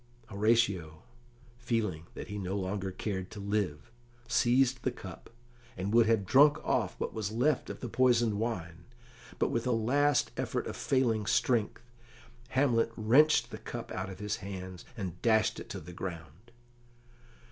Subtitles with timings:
[0.29, 1.03] Horatio,
[1.59, 3.91] feeling that he no longer cared to live,
[4.27, 5.29] seized the cup,
[5.77, 8.85] and would have drunk off what was left of the poisoned wine,
[9.37, 11.83] but with a last effort of failing strength,
[12.47, 16.49] Hamlet wrenched the cup out of his hands, and dashed it to the ground.